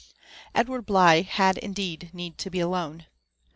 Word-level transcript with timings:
Edward 0.55 0.87
Bligh 0.87 1.21
had 1.21 1.59
indeed 1.59 2.09
need 2.11 2.39
to 2.39 2.49
be 2.49 2.59
alone. 2.59 3.05